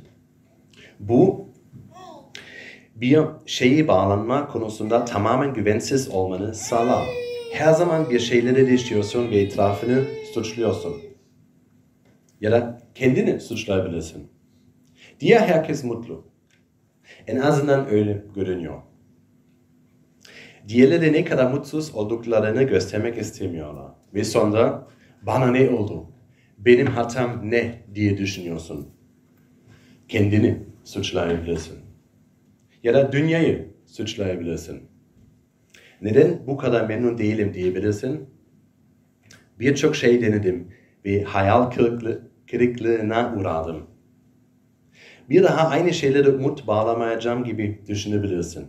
Bu 1.00 1.50
bir 2.96 3.20
şeyi 3.46 3.88
bağlanma 3.88 4.48
konusunda 4.48 5.06
tamamen 5.06 5.54
güvensiz 5.54 6.10
olmanı 6.10 6.56
sağlar. 6.56 7.08
Her 7.54 7.74
zaman 7.74 8.10
bir 8.10 8.20
şeyleri 8.20 8.68
değiştiriyorsun 8.68 9.32
ve 9.32 9.40
etrafını 9.40 10.04
suçluyorsun. 10.34 10.96
Ya 12.42 12.52
da 12.52 12.82
kendini 12.96 13.40
suçlayabilirsin. 13.40 14.37
Diğer 15.20 15.40
herkes 15.40 15.84
mutlu. 15.84 16.28
En 17.28 17.38
azından 17.38 17.90
öyle 17.90 18.24
görünüyor. 18.36 18.82
Diğerleri 20.68 21.14
ne 21.14 21.26
kadar 21.26 21.52
mutsuz 21.52 21.96
olduklarını 21.96 22.64
göstermek 22.64 23.18
istemiyorlar. 23.18 23.92
Ve 24.14 24.24
sonra 24.24 24.88
bana 25.22 25.52
ne 25.52 25.70
oldu? 25.70 26.12
Benim 26.58 26.88
hatam 26.88 27.52
ne 27.52 27.84
diye 27.96 28.18
düşünüyorsun. 28.18 28.88
Kendini 30.08 30.64
suçlayabilirsin. 30.84 31.78
Ya 32.84 32.94
da 32.94 33.12
dünyayı 33.12 33.74
suçlayabilirsin. 33.86 34.82
Neden 36.02 36.48
bu 36.48 36.58
kadar 36.58 36.88
memnun 36.88 37.18
değilim 37.18 37.54
diyebilirsin. 37.54 38.30
Birçok 39.60 39.96
şey 39.96 40.22
denedim 40.22 40.68
ve 41.06 41.24
hayal 41.24 41.72
kırıklığı, 41.72 42.32
kırıklığına 42.52 43.36
uğradım. 43.38 43.97
Bir 45.30 45.44
daha 45.44 45.68
aynı 45.68 45.94
şeyleri 45.94 46.30
umut 46.30 46.68
bağlamayacağım 46.68 47.44
gibi 47.44 47.82
düşünebilirsin. 47.88 48.68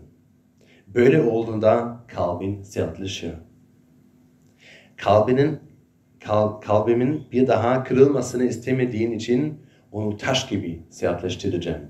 Böyle 0.86 1.22
olduğunda 1.22 2.04
kalbin 2.08 2.62
sertleşir. 2.62 3.32
Kalbinin 4.96 5.58
kal, 6.24 6.48
kalbimin 6.60 7.22
bir 7.32 7.46
daha 7.46 7.84
kırılmasını 7.84 8.44
istemediğin 8.44 9.12
için 9.12 9.60
onu 9.92 10.16
taş 10.16 10.48
gibi 10.48 10.82
sertleştireceğim. 10.90 11.80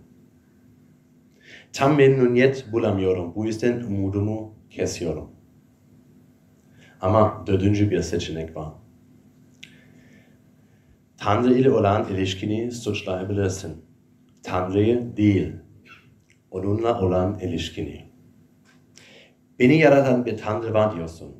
Tam 1.73 1.97
memnuniyet 1.97 2.73
bulamıyorum. 2.73 3.35
Bu 3.35 3.47
yüzden 3.47 3.81
umudumu 3.81 4.55
kesiyorum. 4.71 5.31
Ama 7.01 7.45
dördüncü 7.47 7.91
bir 7.91 8.03
seçenek 8.03 8.57
var. 8.57 8.73
Tanrı 11.17 11.55
ile 11.55 11.71
olan 11.71 12.09
ilişkini 12.09 12.73
suçlayabilirsin. 12.73 13.88
Tanrı'yı 14.43 15.17
değil, 15.17 15.53
onunla 16.51 17.01
olan 17.01 17.39
ilişkini. 17.39 18.09
Beni 19.59 19.79
yaratan 19.79 20.27
bir 20.27 20.37
Tanrı 20.37 20.75
var 20.75 20.97
diyorsun. 20.97 21.35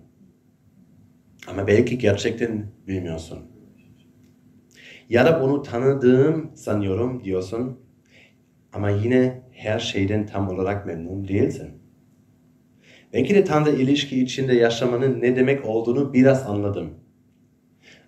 Ama 1.51 1.67
belki 1.67 1.99
gerçekten 1.99 2.67
bilmiyorsun. 2.87 3.39
Ya 5.09 5.27
da 5.27 5.43
onu 5.43 5.63
tanıdığım 5.63 6.57
sanıyorum 6.57 7.25
diyorsun. 7.25 7.81
Ama 8.73 8.91
yine 8.91 9.43
her 9.51 9.79
şeyden 9.79 10.27
tam 10.27 10.49
olarak 10.49 10.87
memnun 10.87 11.29
değilsin. 11.29 11.71
Belki 13.13 13.35
de 13.35 13.45
Tanrı 13.45 13.71
ilişki 13.71 14.23
içinde 14.23 14.55
yaşamanın 14.55 15.21
ne 15.21 15.37
demek 15.37 15.65
olduğunu 15.65 16.13
biraz 16.13 16.47
anladım. 16.47 16.91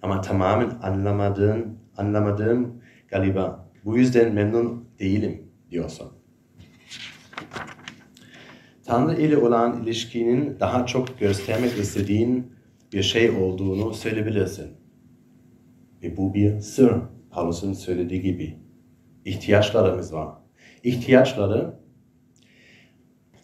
Ama 0.03 0.20
tamamen 0.20 0.70
anlamadığım, 0.83 1.79
anlamadığım 1.96 2.83
galiba 3.09 3.69
bu 3.84 3.98
yüzden 3.98 4.34
memnun 4.34 4.88
değilim 4.98 5.42
diyorsun. 5.70 6.12
Tanrı 8.84 9.22
ile 9.22 9.36
olan 9.36 9.82
ilişkinin 9.82 10.60
daha 10.60 10.86
çok 10.86 11.18
göstermek 11.18 11.78
istediğin 11.78 12.52
bir 12.92 13.02
şey 13.02 13.30
olduğunu 13.30 13.94
söyleyebilirsin. 13.94 14.70
Ve 16.02 16.16
bu 16.16 16.34
bir 16.34 16.60
sır. 16.60 16.92
Paulus'un 17.30 17.72
söylediği 17.72 18.22
gibi. 18.22 18.56
İhtiyaçlarımız 19.24 20.12
var. 20.12 20.34
İhtiyaçları 20.84 21.74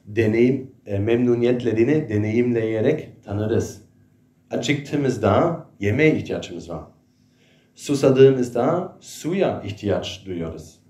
deneyim, 0.07 0.71
e, 0.87 0.99
memnuniyetlerini 0.99 2.09
deneyimleyerek 2.09 3.25
tanırız. 3.25 3.83
Acıktığımızda 4.51 5.67
yemeğe 5.81 6.17
ihtiyacımız 6.17 6.71
var. 6.71 6.85
Susadığımızda 7.77 8.97
suya 9.01 9.63
ihtiyaç 9.63 10.27
duyuyoruz. 10.27 10.81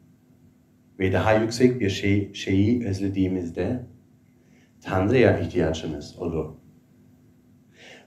Ve 0.98 1.12
daha 1.12 1.34
yüksek 1.34 1.80
bir 1.80 1.90
şey, 1.90 2.34
şeyi 2.34 2.86
özlediğimizde 2.86 3.86
Tanrı'ya 4.82 5.38
ihtiyacımız 5.38 6.18
olur. 6.18 6.54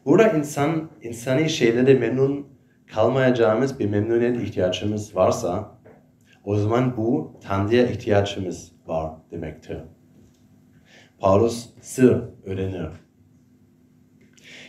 Burada 0.05 0.31
insan, 0.31 0.89
insani 1.01 1.49
şeylere 1.49 1.93
memnun 1.93 2.47
kalmayacağımız 2.87 3.79
bir 3.79 3.89
memnuniyet 3.89 4.41
ihtiyacımız 4.41 5.15
varsa, 5.15 5.79
o 6.43 6.55
zaman 6.55 6.97
bu 6.97 7.39
Tanrı'ya 7.41 7.87
ihtiyacımız 7.87 8.71
var 8.85 9.13
demektir. 9.31 9.77
Paulus 11.19 11.69
sır 11.81 12.23
öğrenir. 12.45 12.89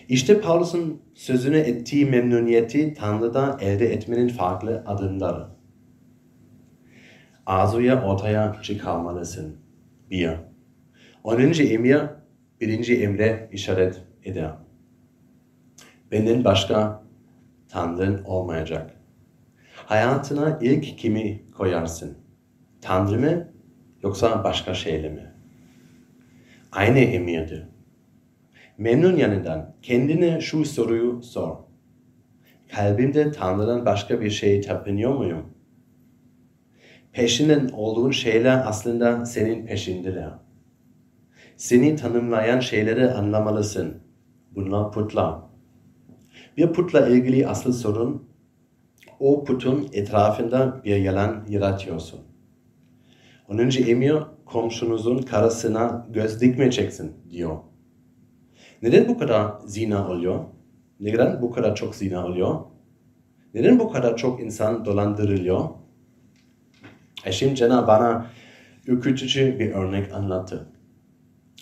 İşte 0.08 0.40
Paulus'un 0.40 1.02
sözünü 1.20 1.56
ettiği 1.56 2.06
memnuniyeti 2.06 2.94
Tanrı'da 2.94 3.58
elde 3.60 3.92
etmenin 3.92 4.28
farklı 4.28 4.84
adımları. 4.86 5.46
Arzuya 7.46 8.04
ortaya 8.04 8.56
çıkarmalısın. 8.62 9.56
Bir. 10.10 10.30
10. 11.24 11.40
emir 11.40 12.00
birinci 12.60 13.02
emre 13.02 13.48
işaret 13.52 14.02
eder. 14.24 14.50
Benden 16.12 16.44
başka 16.44 17.02
Tanrın 17.68 18.24
olmayacak. 18.24 18.90
Hayatına 19.86 20.58
ilk 20.60 20.98
kimi 20.98 21.42
koyarsın? 21.56 22.18
Tanrı 22.80 23.18
mı 23.18 23.48
yoksa 24.02 24.44
başka 24.44 24.74
şeyle 24.74 25.08
mi? 25.08 25.32
Aynı 26.72 26.98
emirdir. 26.98 27.64
Memnun 28.80 29.16
yanından 29.16 29.74
kendine 29.82 30.40
şu 30.40 30.64
soruyu 30.64 31.22
sor. 31.22 31.56
Kalbimde 32.68 33.32
Tanrı'dan 33.32 33.86
başka 33.86 34.20
bir 34.20 34.30
şey 34.30 34.60
tapınıyor 34.60 35.14
muyum? 35.14 35.46
Peşinden 37.12 37.68
olduğun 37.68 38.10
şeyler 38.10 38.62
aslında 38.66 39.26
senin 39.26 39.66
peşindeler. 39.66 40.30
Seni 41.56 41.96
tanımlayan 41.96 42.60
şeyleri 42.60 43.10
anlamalısın. 43.10 44.02
Bunlar 44.54 44.92
putlar. 44.92 45.34
Bir 46.56 46.72
putla 46.72 47.08
ilgili 47.08 47.48
asıl 47.48 47.72
sorun, 47.72 48.28
o 49.18 49.44
putun 49.44 49.88
etrafında 49.92 50.80
bir 50.84 50.96
yalan 50.96 51.46
yaratıyorsun. 51.48 52.20
Onuncu 53.48 53.82
emir 53.82 54.14
komşunuzun 54.44 55.18
karısına 55.18 56.06
göz 56.10 56.40
dikmeyeceksin 56.40 57.12
diyor. 57.30 57.69
Neden 58.82 59.08
bu 59.08 59.18
kadar 59.18 59.52
zina 59.66 60.08
oluyor? 60.08 60.44
Neden 61.00 61.42
bu 61.42 61.50
kadar 61.50 61.76
çok 61.76 61.94
zina 61.94 62.26
oluyor? 62.26 62.60
Neden 63.54 63.78
bu 63.78 63.92
kadar 63.92 64.16
çok 64.16 64.40
insan 64.40 64.84
dolandırılıyor? 64.84 65.68
Eşim 67.24 67.54
Cena 67.54 67.86
bana 67.86 68.26
ürkütücü 68.86 69.58
bir 69.58 69.70
örnek 69.70 70.12
anlattı. 70.12 70.68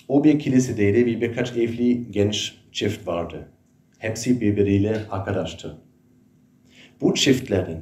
O 0.09 0.24
bir 0.24 0.38
kilisedeydi 0.38 1.07
ve 1.07 1.20
birkaç 1.20 1.52
evli 1.52 2.11
genç 2.12 2.54
çift 2.72 3.07
vardı. 3.07 3.48
Hepsi 3.98 4.40
birbiriyle 4.40 5.00
arkadaştı. 5.11 5.78
Bu 7.00 7.14
çiftlerin 7.14 7.81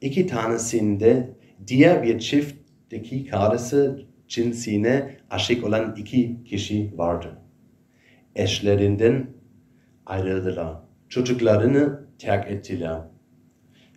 iki 0.00 0.26
tanesinde 0.26 1.36
diğer 1.66 2.02
bir 2.02 2.18
çift 2.18 2.62
Cennet'teki 2.92 3.30
karısı 3.30 4.06
cinsine 4.28 5.16
aşık 5.30 5.64
olan 5.64 5.96
iki 5.96 6.44
kişi 6.44 6.98
vardı. 6.98 7.41
Eşlerinden 8.36 9.26
ayrıldılar. 10.06 10.76
Çocuklarını 11.08 12.00
terk 12.18 12.50
ettiler 12.50 13.00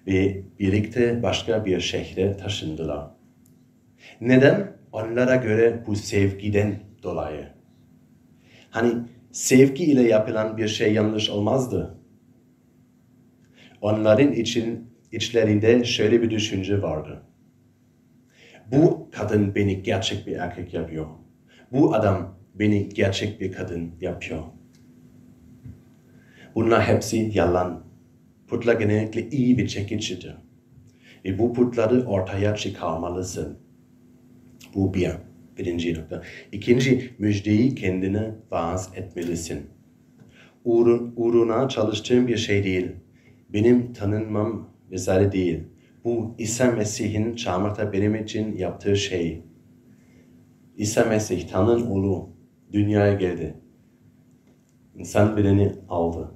ve 0.07 0.43
birlikte 0.59 1.23
başka 1.23 1.65
bir 1.65 1.79
şehre 1.79 2.37
taşındılar. 2.37 3.07
Neden? 4.21 4.75
Onlara 4.91 5.35
göre 5.35 5.83
bu 5.87 5.95
sevgiden 5.95 6.79
dolayı. 7.03 7.47
Hani 8.69 8.93
sevgi 9.31 9.83
ile 9.83 10.01
yapılan 10.01 10.57
bir 10.57 10.67
şey 10.67 10.93
yanlış 10.93 11.29
olmazdı. 11.29 11.97
Onların 13.81 14.31
için 14.31 14.89
içlerinde 15.11 15.83
şöyle 15.83 16.21
bir 16.21 16.29
düşünce 16.29 16.81
vardı. 16.81 17.23
Bu 18.71 19.09
kadın 19.11 19.55
beni 19.55 19.83
gerçek 19.83 20.27
bir 20.27 20.35
erkek 20.35 20.73
yapıyor. 20.73 21.05
Bu 21.71 21.95
adam 21.95 22.37
beni 22.59 22.89
gerçek 22.89 23.41
bir 23.41 23.51
kadın 23.51 23.91
yapıyor. 24.01 24.43
Bunlar 26.55 26.87
hepsi 26.87 27.31
yalan. 27.33 27.85
Putlar 28.47 28.79
genellikle 28.79 29.29
iyi 29.29 29.57
ve 29.57 29.67
çekicidir. 29.67 30.35
Ve 31.25 31.39
bu 31.39 31.53
putları 31.53 32.05
ortaya 32.05 32.55
çıkarmalısın. 32.55 33.57
Bu 34.75 34.93
bir. 34.93 35.11
Birinci 35.57 35.93
nokta. 35.93 36.21
İkinci, 36.51 37.09
müjdeyi 37.19 37.75
kendine 37.75 38.31
vaaz 38.51 38.91
etmelisin. 38.95 39.61
Uğrun, 40.65 41.13
uğruna 41.15 41.69
çalıştığım 41.69 42.27
bir 42.27 42.37
şey 42.37 42.63
değil. 42.63 42.91
Benim 43.49 43.93
tanınmam 43.93 44.69
vesaire 44.91 45.31
değil. 45.31 45.59
Bu 46.03 46.35
İsa 46.37 46.71
Mesih'in 46.71 47.35
çarmıhta 47.35 47.93
benim 47.93 48.15
için 48.15 48.57
yaptığı 48.57 48.97
şey. 48.97 49.41
İsa 50.77 51.03
Mesih 51.03 51.47
Tanrı'nın 51.47 51.87
oğlu 51.87 52.34
dünyaya 52.71 53.13
geldi. 53.13 53.53
İnsan 54.95 55.37
bedeni 55.37 55.73
aldı. 55.89 56.31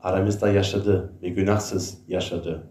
Aramızda 0.00 0.48
yaşadı 0.48 1.12
ve 1.22 1.28
günahsız 1.28 1.98
yaşadı. 2.08 2.70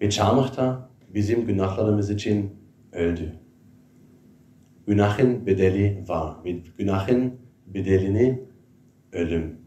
Ve 0.00 0.10
çarmıhta 0.10 0.90
bizim 1.14 1.46
günahlarımız 1.46 2.10
için 2.10 2.50
öldü. 2.92 3.32
Günahın 4.86 5.46
bedeli 5.46 6.04
var. 6.08 6.36
Ve 6.44 6.56
günahın 6.78 7.34
bedelini 7.66 8.42
ölüm. 9.12 9.58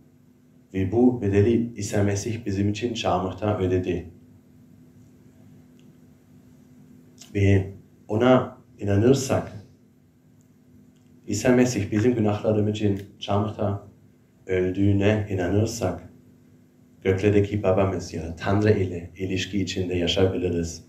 Ve 0.73 0.91
bu 0.91 1.21
bedeli 1.21 1.73
İsa 1.75 2.03
Mesih 2.03 2.45
bizim 2.45 2.69
için 2.69 2.93
çarmıhta 2.93 3.58
ödedi. 3.60 4.12
Ve 7.36 7.73
ona 8.08 8.58
inanırsak 8.80 9.57
İsa 11.28 11.50
Mesih 11.50 11.92
bizim 11.92 12.16
günahlarımız 12.16 12.72
için 12.72 13.02
çarmıhta 13.20 13.88
öldüğüne 14.48 15.28
inanırsak 15.30 16.10
göklerdeki 17.04 17.63
babamız 17.63 18.13
ya 18.13 18.36
Tanrı 18.36 18.72
ile 18.72 19.10
ilişki 19.18 19.62
içinde 19.62 19.96
yaşayabiliriz. 19.96 20.86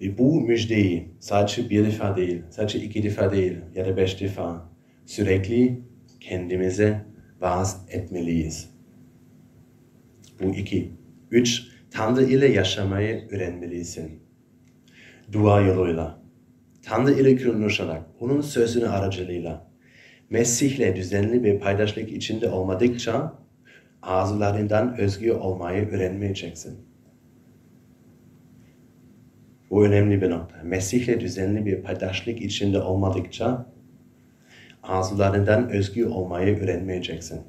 Ve 0.00 0.18
bu 0.18 0.40
müjdeyi 0.40 1.08
sadece 1.20 1.70
bir 1.70 1.86
defa 1.86 2.16
değil, 2.16 2.42
sadece 2.50 2.78
iki 2.78 3.02
defa 3.02 3.32
değil 3.32 3.56
ya 3.74 3.86
da 3.86 3.96
beş 3.96 4.20
defa 4.20 4.70
sürekli 5.06 5.80
kendimize 6.20 7.04
vaaz 7.40 7.86
etmeliyiz. 7.90 8.70
Bu 10.42 10.54
iki. 10.54 10.92
Üç, 11.30 11.62
Tanrı 11.90 12.24
ile 12.24 12.46
yaşamayı 12.46 13.28
öğrenmelisin. 13.30 14.22
Dua 15.32 15.60
yoluyla. 15.60 16.17
Tanrı 16.88 17.12
ile 17.12 17.44
konuşarak, 17.44 18.02
onun 18.20 18.40
sözünü 18.40 18.88
aracılığıyla. 18.88 19.66
Mesih'le 20.30 20.96
düzenli 20.96 21.44
bir 21.44 21.60
paydaşlık 21.60 22.12
içinde 22.12 22.48
olmadıkça 22.48 23.32
arzularından 24.02 24.98
özgür 24.98 25.30
olmayı 25.30 25.88
öğrenmeyeceksin. 25.88 26.78
Bu 29.70 29.86
önemli 29.86 30.22
bir 30.22 30.30
nokta. 30.30 30.62
Mesih'le 30.62 31.20
düzenli 31.20 31.66
bir 31.66 31.82
paydaşlık 31.82 32.42
içinde 32.42 32.80
olmadıkça 32.80 33.66
arzularından 34.82 35.70
özgür 35.70 36.06
olmayı 36.06 36.58
öğrenmeyeceksin. 36.58 37.40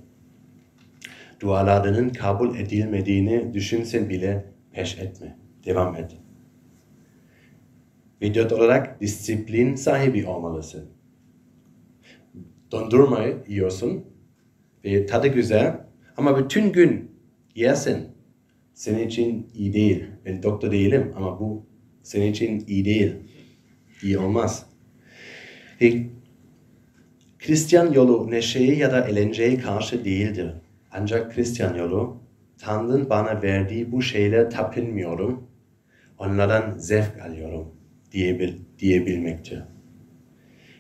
Dualarının 1.40 2.10
kabul 2.10 2.56
edilmediğini 2.56 3.54
düşünsen 3.54 4.10
bile 4.10 4.46
peş 4.72 4.98
etme. 4.98 5.38
Devam 5.66 5.96
et. 5.96 6.18
Dört 8.22 8.52
olarak 8.52 9.02
disiplin 9.02 9.76
sahibi 9.76 10.28
olmalısın. 10.28 10.90
Dondurmayı 12.72 13.38
yiyorsun 13.48 14.06
ve 14.86 15.06
tadı 15.06 15.28
güzel 15.28 15.86
ama 16.18 16.38
bütün 16.38 16.72
gün 16.72 17.12
yersin. 17.56 18.08
Senin 18.74 19.08
için 19.08 19.48
iyi 19.54 19.74
değil. 19.74 20.06
Ben 20.26 20.44
doktor 20.44 20.72
değilim 20.72 21.14
ama 21.16 21.40
bu 21.40 21.66
senin 22.04 22.32
için 22.32 22.64
iyi 22.68 22.86
değil. 22.86 23.16
İyi 24.04 24.18
olmaz. 24.18 24.66
Ve 25.82 26.04
Hristiyan 27.40 27.94
yolu 27.94 28.32
neşeye 28.32 28.76
ya 28.76 28.92
da 28.92 29.08
eğlenceye 29.08 29.60
karşı 29.60 30.06
değildir. 30.06 30.52
Ancak 30.92 31.38
Hristiyan 31.38 31.76
yolu 31.76 32.18
Tanrı'nın 32.58 33.10
bana 33.10 33.42
verdiği 33.42 33.92
bu 33.92 34.02
şeyle 34.02 34.50
tapınmıyorum. 34.50 35.48
Onlardan 36.18 36.78
zevk 36.78 37.22
alıyorum 37.26 37.79
diyebil, 38.12 38.54
diyebilmektir. 38.80 39.60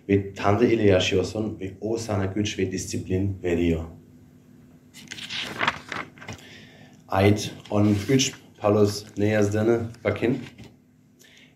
Ve 0.09 0.33
Tanrı 0.33 0.65
ile 0.65 0.83
yaşıyorsun 0.83 1.59
ve 1.59 1.71
o 1.81 1.97
sana 1.97 2.25
güç 2.25 2.59
ve 2.59 2.71
disiplin 2.71 3.37
veriyor. 3.43 3.83
Ayet 7.07 7.51
13 7.69 8.33
Paulus 8.57 9.05
ne 9.17 9.25
yazdığını 9.25 9.81
bakın. 10.03 10.37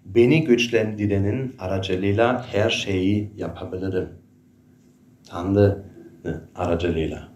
Beni 0.05 0.43
güçlendirenin 0.43 1.55
aracılığıyla 1.59 2.47
her 2.47 2.69
şeyi 2.69 3.31
yapabilirim. 3.37 4.09
Tanrı'nın 5.27 6.49
aracılığıyla. 6.55 7.33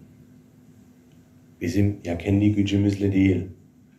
Bizim 1.60 2.00
ya 2.04 2.18
kendi 2.18 2.52
gücümüzle 2.52 3.12
değil, 3.12 3.46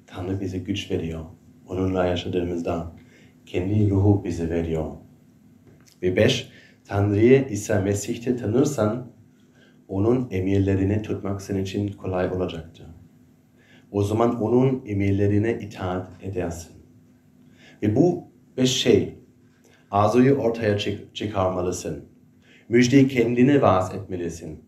Tanrı 0.08 0.42
bize 0.42 0.58
güç 0.58 0.92
veriyor. 0.92 1.26
Onunla 1.68 2.06
yaşadığımızda 2.06 2.92
kendi 3.50 3.90
ruhu 3.90 4.24
bize 4.24 4.50
veriyor. 4.50 4.86
Ve 6.02 6.16
beş, 6.16 6.50
Tanrı'yı 6.86 7.48
İsa 7.50 7.82
Mesih'te 7.82 8.36
tanırsan, 8.36 9.12
onun 9.88 10.28
emirlerini 10.32 11.02
tutmak 11.02 11.42
senin 11.42 11.64
için 11.64 11.88
kolay 11.88 12.30
olacaktır. 12.32 12.86
O 13.92 14.04
zaman 14.04 14.42
onun 14.42 14.84
emirlerine 14.86 15.60
itaat 15.60 16.08
edersin. 16.24 16.72
Ve 17.84 17.96
bu 17.96 18.24
beş 18.58 18.72
şey, 18.72 19.16
arzuyu 19.92 20.36
ortaya 20.36 20.78
çık 20.78 21.16
çıkarmalısın. 21.16 22.06
Müjdeyi 22.70 23.08
kendine 23.08 23.62
vaaz 23.62 23.96
etmelisin. 23.96 24.64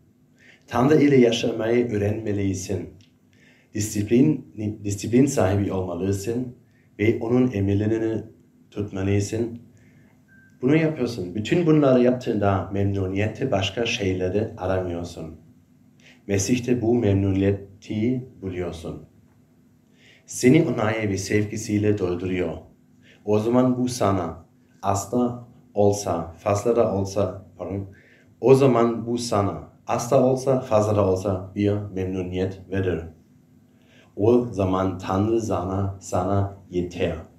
Tanrı 0.67 1.01
ile 1.01 1.17
yaşamayı 1.17 1.91
öğrenmelisin. 1.91 2.89
Disiplin, 3.73 4.53
disiplin 4.83 5.25
sahibi 5.25 5.71
olmalısın 5.71 6.55
ve 6.99 7.19
onun 7.21 7.51
emirlerini 7.51 8.23
tutmalısın. 8.71 9.59
Bunu 10.61 10.75
yapıyorsun. 10.75 11.35
Bütün 11.35 11.65
bunları 11.65 12.03
yaptığında 12.03 12.69
memnuniyeti 12.73 13.51
başka 13.51 13.85
şeyleri 13.85 14.51
aramıyorsun. 14.57 15.35
Mesih'te 16.27 16.81
bu 16.81 16.95
memnuniyeti 16.95 18.25
buluyorsun. 18.41 19.05
Seni 20.25 20.63
onayı 20.63 21.09
ve 21.09 21.17
sevgisiyle 21.17 21.97
dolduruyor. 21.97 22.53
O 23.25 23.39
zaman 23.39 23.77
bu 23.77 23.87
sana 23.89 24.45
asla 24.81 25.47
olsa, 25.73 26.33
fazla 26.37 26.75
da 26.75 26.93
olsa, 26.93 27.45
pardon, 27.57 27.89
o 28.41 28.55
zaman 28.55 29.07
bu 29.07 29.17
sana 29.17 29.69
asla 29.87 30.23
olsa, 30.23 30.59
fazla 30.59 30.95
da 30.95 31.07
olsa 31.07 31.51
bir 31.55 31.73
memnuniyet 31.73 32.61
verir. 32.71 33.01
O 34.15 34.45
zaman 34.45 34.97
Tanrı 34.97 35.41
sana, 35.41 35.97
sana 35.99 36.57
yeter. 36.69 37.30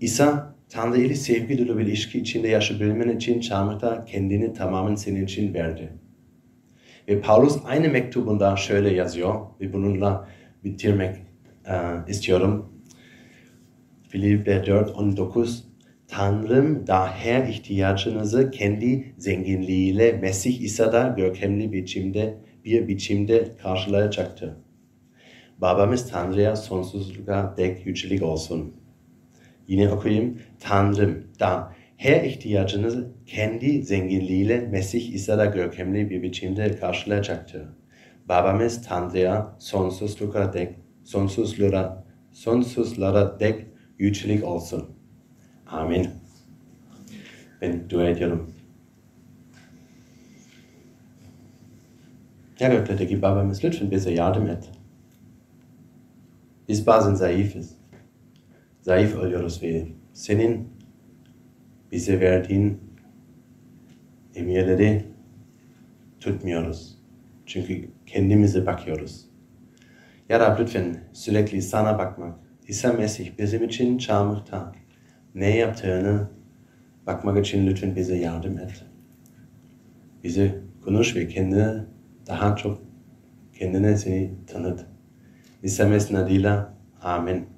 İsa 0.00 0.54
Tanrı 0.68 1.00
ile 1.00 1.14
sevgi 1.14 1.58
dolu 1.58 1.78
bir 1.78 1.86
ilişki 1.86 2.18
içinde 2.18 2.48
yaşayabilmen 2.48 3.16
için 3.16 3.40
çarmıhta 3.40 4.04
kendini 4.04 4.52
tamamen 4.52 4.94
senin 4.94 5.24
için 5.24 5.54
verdi. 5.54 5.92
Ve 7.08 7.20
Paulus 7.20 7.58
aynı 7.64 7.88
mektubunda 7.88 8.56
şöyle 8.56 8.94
yazıyor 8.94 9.40
ve 9.60 9.72
bununla 9.72 10.28
bitirmek 10.64 11.16
uh, 11.66 12.08
istiyorum. 12.08 12.72
Filipe 14.08 14.66
4, 14.66 14.90
19 14.90 15.68
Tanrım 16.08 16.86
daher 16.86 17.48
ihtiyacınızı 17.48 18.50
kendi 18.50 19.14
zenginliğiyle 19.18 20.12
Mesih 20.12 20.60
İsa'da 20.60 21.14
görkemli 21.16 21.72
biçimde 21.72 22.38
bir 22.64 22.88
biçimde 22.88 23.56
karşılayacaktır. 23.62 24.50
Babamız 25.58 26.10
Tanrı'ya 26.10 26.56
sonsuzluğa 26.56 27.54
dek 27.56 27.86
yücelik 27.86 28.22
olsun. 28.22 28.74
Yine 29.68 29.88
okuyayım. 29.88 30.38
Tanrım 30.60 31.24
da 31.40 31.72
her 31.96 32.24
ihtiyacını 32.24 33.12
kendi 33.26 33.82
zenginliğiyle 33.82 34.60
Mesih 34.60 35.12
İsa'da 35.12 35.46
görkemli 35.46 36.10
bir 36.10 36.22
biçimde 36.22 36.76
karşılayacaktır. 36.76 37.62
Babamız 38.28 38.82
Tanrı'ya 38.82 39.56
sonsuzluğa 39.58 40.52
dek, 40.52 40.74
sonsuzlara, 41.04 42.04
sonsuzlara 42.32 43.40
dek 43.40 43.66
yücelik 43.98 44.44
olsun. 44.44 44.90
Amin. 45.66 46.08
Ben 47.62 47.90
dua 47.90 48.08
ediyorum. 48.08 48.54
Ya 52.60 52.68
gökteki 52.68 53.22
babamız 53.22 53.64
lütfen 53.64 53.90
bize 53.90 54.12
yardım 54.12 54.46
et. 54.46 54.70
Biz 56.68 56.86
bazen 56.86 57.14
zayıfız. 57.14 57.77
Zayıf 58.88 59.16
oluyoruz 59.16 59.62
ve 59.62 59.86
senin 60.12 60.68
bize 61.92 62.20
verdiğin 62.20 62.80
emirleri 64.34 65.04
tutmuyoruz. 66.20 66.98
Çünkü 67.46 67.88
kendimize 68.06 68.66
bakıyoruz. 68.66 69.26
Ya 70.28 70.40
Rab 70.40 70.60
lütfen 70.60 70.96
sürekli 71.12 71.62
sana 71.62 71.98
bakmak. 71.98 72.38
İsa 72.68 72.92
Mesih 72.92 73.38
bizim 73.38 73.64
için 73.64 73.98
çarmıhta 73.98 74.72
ne 75.34 75.56
yaptığını 75.56 76.30
bakmak 77.06 77.46
için 77.46 77.66
lütfen 77.66 77.96
bize 77.96 78.16
yardım 78.16 78.58
et. 78.58 78.84
Bize 80.24 80.60
konuş 80.84 81.16
ve 81.16 81.28
kendine 81.28 81.84
daha 82.26 82.56
çok 82.56 82.82
kendine 83.52 83.96
seni 83.96 84.30
tanıt. 84.46 84.86
İsa 85.62 85.88
Mesih 85.88 86.18
adıyla 86.18 86.74
Amin. 87.02 87.57